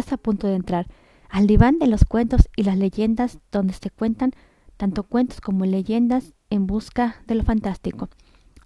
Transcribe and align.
estás 0.00 0.12
a 0.12 0.18
punto 0.18 0.46
de 0.46 0.56
entrar 0.56 0.86
al 1.30 1.46
diván 1.46 1.78
de 1.78 1.86
los 1.86 2.04
cuentos 2.04 2.50
y 2.54 2.64
las 2.64 2.76
leyendas 2.76 3.38
donde 3.50 3.72
se 3.72 3.88
cuentan 3.88 4.32
tanto 4.76 5.04
cuentos 5.04 5.40
como 5.40 5.64
leyendas 5.64 6.34
en 6.50 6.66
busca 6.66 7.16
de 7.26 7.34
lo 7.34 7.42
fantástico. 7.44 8.10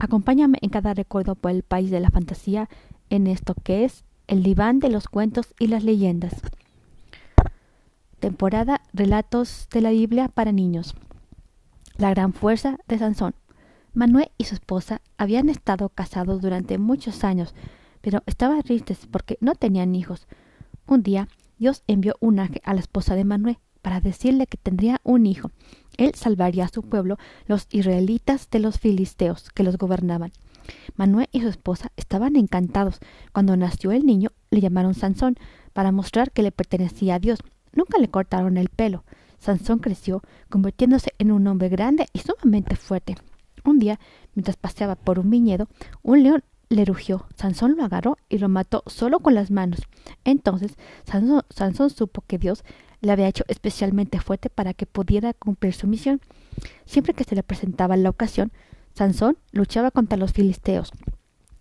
Acompáñame 0.01 0.59
en 0.61 0.71
cada 0.71 0.93
recuerdo 0.93 1.37
por 1.37 1.53
el 1.53 1.63
país 1.63 1.93
de 1.93 2.01
la 2.01 2.11
fantasía 2.11 2.69
en 3.11 3.29
esto 3.29 3.55
que 3.63 3.85
es 3.85 4.03
el 4.27 4.43
diván 4.43 4.81
de 4.81 4.89
los 4.89 5.07
cuentos 5.07 5.55
y 5.61 5.69
las 5.69 5.85
leyendas. 5.85 6.35
Temporada 8.19 8.81
Relatos 8.93 9.69
de 9.71 9.83
la 9.83 9.91
Biblia 9.91 10.29
para 10.29 10.51
niños. 10.51 10.97
La 11.97 12.11
gran 12.11 12.33
fuerza 12.33 12.77
de 12.89 12.99
Sansón. 12.99 13.35
Manuel 13.95 14.33
y 14.37 14.45
su 14.45 14.55
esposa 14.55 15.01
habían 15.17 15.49
estado 15.49 15.91
casados 15.91 16.41
durante 16.41 16.77
muchos 16.79 17.23
años, 17.23 17.55
pero 18.01 18.25
estaban 18.27 18.63
tristes 18.63 19.07
porque 19.09 19.39
no 19.41 19.55
tenían 19.55 19.95
hijos. 19.95 20.27
Un 20.91 21.05
día 21.05 21.29
Dios 21.57 21.85
envió 21.87 22.17
un 22.19 22.41
ángel 22.41 22.61
a 22.65 22.75
la 22.75 22.81
esposa 22.81 23.15
de 23.15 23.23
Manuel 23.23 23.59
para 23.81 24.01
decirle 24.01 24.49
que 24.49 24.57
tendría 24.57 25.01
un 25.05 25.25
hijo. 25.25 25.53
Él 25.99 26.17
salvaría 26.17 26.65
a 26.65 26.69
su 26.69 26.83
pueblo, 26.83 27.17
los 27.47 27.69
israelitas, 27.71 28.51
de 28.51 28.59
los 28.59 28.81
filisteos 28.81 29.51
que 29.51 29.63
los 29.63 29.79
gobernaban. 29.79 30.33
Manuel 30.97 31.29
y 31.31 31.43
su 31.43 31.49
esposa 31.49 31.93
estaban 31.97 32.35
encantados. 32.35 32.99
Cuando 33.33 33.57
nació 33.57 33.93
el 33.93 34.05
niño, 34.05 34.33
le 34.51 34.61
llamaron 34.61 34.95
Sansón 34.95 35.37
para 35.75 35.93
mostrar 35.93 36.33
que 36.33 36.43
le 36.43 36.51
pertenecía 36.51 37.15
a 37.15 37.19
Dios. 37.21 37.39
Nunca 37.73 38.01
le 38.01 38.11
cortaron 38.11 38.57
el 38.57 38.69
pelo. 38.69 39.05
Sansón 39.39 39.79
creció, 39.79 40.23
convirtiéndose 40.49 41.13
en 41.19 41.31
un 41.31 41.47
hombre 41.47 41.69
grande 41.69 42.09
y 42.13 42.19
sumamente 42.19 42.75
fuerte. 42.75 43.15
Un 43.65 43.79
día, 43.79 44.01
mientras 44.35 44.57
paseaba 44.57 44.97
por 44.97 45.21
un 45.21 45.31
viñedo, 45.31 45.69
un 46.03 46.25
león 46.25 46.43
le 46.71 46.85
rugió. 46.85 47.27
Sansón 47.37 47.77
lo 47.77 47.85
agarró 47.85 48.17
y 48.29 48.39
lo 48.39 48.49
mató 48.49 48.83
solo 48.87 49.21
con 49.21 49.35
las 49.35 49.51
manos. 49.51 49.81
Entonces 50.25 50.79
Sansón, 51.05 51.91
supo 51.91 52.23
que 52.27 52.39
Dios 52.39 52.65
le 53.01 53.13
había 53.13 53.29
hecho 53.29 53.45
especialmente 53.49 54.21
fuerte 54.21 54.49
para 54.49 54.73
que 54.73 54.87
pudiera 54.87 55.35
cumplir 55.35 55.75
su 55.75 55.87
misión. 55.87 56.21
Siempre 56.87 57.13
que 57.13 57.25
se 57.25 57.35
le 57.35 57.43
presentaba 57.43 57.97
la 57.97 58.09
ocasión, 58.09 58.53
Sansón 58.95 59.37
luchaba 59.53 59.91
contra 59.91 60.19
los 60.19 60.33
filisteos, 60.33 60.93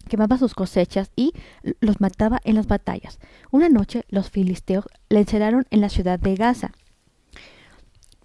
quemaba 0.07 0.37
sus 0.37 0.53
cosechas 0.53 1.11
y 1.15 1.33
los 1.79 2.01
mataba 2.01 2.39
en 2.43 2.55
las 2.55 2.67
batallas. 2.67 3.19
Una 3.51 3.69
noche 3.69 4.03
los 4.09 4.29
filisteos 4.29 4.85
le 5.09 5.19
encerraron 5.19 5.65
en 5.69 5.81
la 5.81 5.89
ciudad 5.89 6.19
de 6.19 6.35
Gaza. 6.35 6.71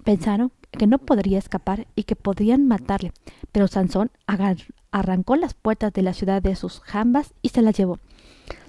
Pensaron 0.02 0.52
que 0.70 0.86
no 0.86 0.98
podría 0.98 1.38
escapar 1.38 1.86
y 1.94 2.02
que 2.02 2.16
podrían 2.16 2.66
matarle, 2.66 3.12
pero 3.52 3.68
Sansón 3.68 4.10
arrancó 4.94 5.34
las 5.34 5.54
puertas 5.54 5.92
de 5.92 6.02
la 6.02 6.14
ciudad 6.14 6.40
de 6.40 6.54
sus 6.54 6.78
jambas 6.80 7.34
y 7.42 7.48
se 7.48 7.62
las 7.62 7.76
llevó. 7.76 7.98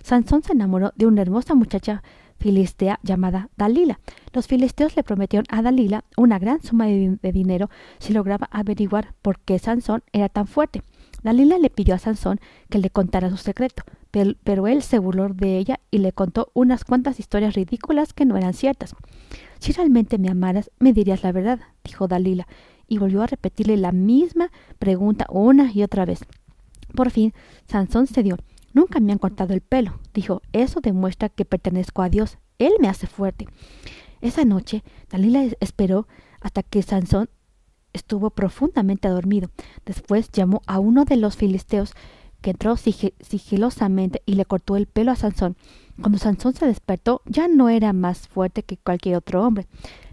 Sansón 0.01 0.41
se 0.41 0.53
enamoró 0.53 0.91
de 0.95 1.05
una 1.05 1.21
hermosa 1.21 1.53
muchacha 1.53 2.01
filistea 2.39 2.99
llamada 3.03 3.49
Dalila. 3.57 3.99
Los 4.33 4.47
filisteos 4.47 4.95
le 4.95 5.03
prometieron 5.03 5.45
a 5.49 5.61
Dalila 5.61 6.03
una 6.17 6.39
gran 6.39 6.63
suma 6.63 6.87
de, 6.87 7.31
dinero 7.31 7.69
si 7.99 8.11
lograba 8.11 8.49
averiguar 8.51 9.13
por 9.21 9.39
qué 9.39 9.59
Sansón 9.59 10.01
era 10.13 10.27
tan 10.27 10.47
fuerte. 10.47 10.81
Dalila 11.21 11.59
le 11.59 11.69
pidió 11.69 11.93
a 11.93 11.99
Sansón 11.99 12.39
que 12.69 12.79
le 12.79 12.89
contara 12.89 13.29
su 13.29 13.37
secreto, 13.37 13.83
pero, 14.09 14.33
pero, 14.43 14.65
él 14.65 14.81
se 14.81 14.97
burló 14.97 15.29
de 15.29 15.59
ella 15.59 15.79
y 15.91 15.99
le 15.99 16.11
contó 16.11 16.49
unas 16.55 16.85
cuantas 16.85 17.19
historias 17.19 17.53
ridículas 17.53 18.13
que 18.13 18.25
no 18.25 18.35
eran 18.35 18.53
ciertas. 18.55 18.95
Si 19.59 19.73
realmente 19.73 20.17
me 20.17 20.29
amaras, 20.29 20.71
me 20.79 20.91
dirías 20.91 21.23
la 21.23 21.31
verdad, 21.31 21.59
dijo 21.83 22.07
Dalila, 22.07 22.47
y 22.87 22.97
volvió 22.97 23.21
a 23.21 23.27
repetirle 23.27 23.77
la 23.77 23.91
misma 23.91 24.51
pregunta 24.79 25.25
una 25.29 25.71
y 25.71 25.83
otra 25.83 26.05
vez. 26.05 26.25
Por 26.95 27.11
fin, 27.11 27.33
Sansón 27.67 28.07
cedió. 28.07 28.37
Nunca 28.73 28.99
me 28.99 29.11
han 29.11 29.19
cortado 29.19 29.53
el 29.53 29.61
pelo, 29.61 29.99
dijo. 30.13 30.41
Eso 30.51 30.81
demuestra 30.81 31.29
que 31.29 31.45
pertenezco 31.45 32.01
a 32.01 32.09
Dios. 32.09 32.37
Él 32.57 32.73
me 32.79 32.87
hace 32.87 33.07
fuerte. 33.07 33.47
Esa 34.21 34.45
noche, 34.45 34.83
Dalila 35.09 35.43
esperó 35.59 36.07
hasta 36.41 36.63
que 36.63 36.81
Sansón 36.81 37.29
estuvo 37.93 38.29
profundamente 38.29 39.07
dormido. 39.07 39.49
Después 39.85 40.31
llamó 40.31 40.61
a 40.67 40.79
uno 40.79 41.05
de 41.05 41.15
los 41.15 41.37
filisteos 41.37 41.93
que 42.45 42.51
entró 42.51 42.77
sigilosamente 42.77 44.21
y 44.27 44.35
le 44.35 44.45
cortó 44.45 44.75
el 44.75 44.85
pelo 44.85 45.11
a 45.11 45.15
Sansón. 45.15 45.57
Cuando 45.99 46.19
Sansón 46.19 46.53
se 46.53 46.67
despertó, 46.67 47.23
ya 47.25 47.47
no 47.47 47.69
era 47.69 47.91
más 47.91 48.27
fuerte 48.27 48.61
que 48.61 48.77
cualquier 48.77 49.15
otro 49.15 49.43
hombre. 49.43 49.65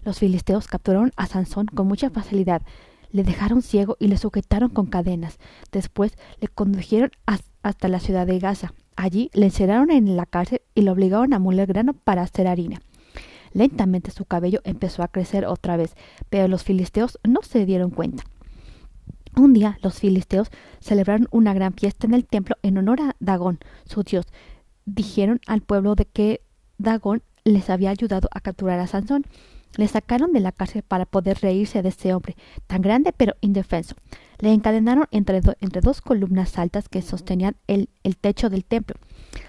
Los 0.03 0.17
filisteos 0.17 0.65
capturaron 0.65 1.11
a 1.15 1.27
Sansón 1.27 1.67
con 1.67 1.87
mucha 1.87 2.09
facilidad, 2.09 2.63
le 3.11 3.23
dejaron 3.23 3.61
ciego 3.61 3.97
y 3.99 4.07
le 4.07 4.17
sujetaron 4.17 4.69
con 4.69 4.87
cadenas. 4.87 5.37
Después 5.71 6.17
le 6.41 6.47
condujeron 6.47 7.11
hasta 7.61 7.87
la 7.87 7.99
ciudad 7.99 8.25
de 8.25 8.39
Gaza. 8.39 8.73
Allí 8.95 9.29
le 9.35 9.45
encerraron 9.45 9.91
en 9.91 10.17
la 10.17 10.25
cárcel 10.25 10.63
y 10.73 10.81
le 10.81 10.89
obligaron 10.89 11.35
a 11.35 11.39
moler 11.39 11.67
grano 11.67 11.93
para 11.93 12.23
hacer 12.23 12.47
harina. 12.47 12.81
Lentamente 13.51 14.09
su 14.09 14.25
cabello 14.25 14.59
empezó 14.63 15.03
a 15.03 15.07
crecer 15.07 15.45
otra 15.45 15.77
vez, 15.77 15.95
pero 16.31 16.47
los 16.47 16.63
filisteos 16.63 17.19
no 17.23 17.43
se 17.43 17.67
dieron 17.67 17.91
cuenta. 17.91 18.23
Un 19.35 19.53
día 19.53 19.79
los 19.81 19.99
filisteos 19.99 20.49
celebraron 20.79 21.27
una 21.31 21.53
gran 21.53 21.73
fiesta 21.73 22.05
en 22.05 22.13
el 22.13 22.25
templo 22.25 22.55
en 22.61 22.77
honor 22.77 23.01
a 23.01 23.15
Dagón, 23.19 23.59
su 23.85 24.03
dios. 24.03 24.25
Dijeron 24.85 25.41
al 25.47 25.61
pueblo 25.61 25.95
de 25.95 26.05
que 26.05 26.41
Dagón 26.77 27.23
les 27.43 27.69
había 27.69 27.89
ayudado 27.89 28.29
a 28.31 28.41
capturar 28.41 28.79
a 28.79 28.87
Sansón. 28.87 29.25
Le 29.75 29.87
sacaron 29.87 30.33
de 30.33 30.39
la 30.39 30.51
cárcel 30.51 30.83
para 30.83 31.07
poder 31.07 31.39
reírse 31.41 31.81
de 31.81 31.89
ese 31.89 32.13
hombre, 32.13 32.35
tan 32.67 32.83
grande 32.83 33.11
pero 33.11 33.33
indefenso. 33.41 33.95
Le 34.37 34.53
encadenaron 34.53 35.07
entre, 35.09 35.41
entre 35.61 35.81
dos 35.81 36.01
columnas 36.01 36.59
altas 36.59 36.89
que 36.89 37.01
sostenían 37.01 37.55
el, 37.65 37.89
el 38.03 38.17
techo 38.17 38.51
del 38.51 38.65
templo. 38.65 38.97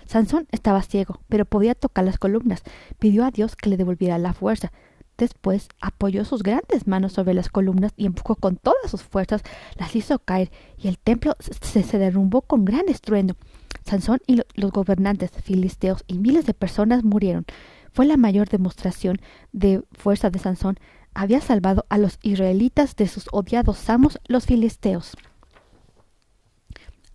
Sansón 0.06 0.46
estaba 0.50 0.80
ciego, 0.80 1.20
pero 1.28 1.44
podía 1.44 1.74
tocar 1.74 2.04
las 2.06 2.16
columnas. 2.16 2.62
Pidió 2.98 3.26
a 3.26 3.30
Dios 3.30 3.54
que 3.54 3.68
le 3.68 3.76
devolviera 3.76 4.16
la 4.16 4.32
fuerza. 4.32 4.72
Después 5.16 5.68
apoyó 5.80 6.24
sus 6.24 6.42
grandes 6.42 6.86
manos 6.86 7.12
sobre 7.12 7.34
las 7.34 7.48
columnas 7.48 7.92
y 7.96 8.06
empujó 8.06 8.34
con 8.34 8.56
todas 8.56 8.90
sus 8.90 9.02
fuerzas, 9.02 9.42
las 9.78 9.94
hizo 9.94 10.18
caer, 10.18 10.50
y 10.76 10.88
el 10.88 10.98
templo 10.98 11.36
se, 11.38 11.98
derrumbó 11.98 12.42
con 12.42 12.64
gran 12.64 12.88
estruendo. 12.88 13.36
Sansón 13.84 14.20
y 14.26 14.40
los 14.54 14.72
gobernantes 14.72 15.30
filisteos 15.30 16.04
y 16.06 16.18
miles 16.18 16.46
de 16.46 16.54
personas 16.54 17.04
murieron 17.04 17.44
fue 17.92 18.06
la 18.06 18.16
mayor 18.16 18.48
demostración 18.48 19.20
de 19.52 19.82
fuerza 19.92 20.30
de 20.30 20.40
Sansón. 20.40 20.78
Había 21.14 21.40
salvado 21.40 21.86
a 21.90 21.98
los 21.98 22.18
israelitas 22.22 22.96
de 22.96 23.06
sus 23.06 23.28
odiados 23.30 23.88
amos, 23.88 24.18
los 24.26 24.46
filisteos. 24.46 25.16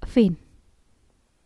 Fin. 0.08 0.38